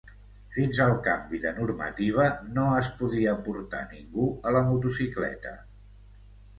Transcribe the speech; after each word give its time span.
Fins 0.53 0.79
al 0.85 0.93
canvi 1.07 1.41
de 1.43 1.51
normativa, 1.57 2.27
no 2.57 2.65
es 2.79 2.91
podia 3.05 3.37
portar 3.51 3.85
ningú 3.95 4.29
a 4.49 4.59
la 4.59 4.67
motocicleta. 4.73 5.57